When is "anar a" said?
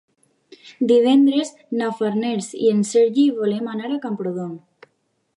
3.75-3.99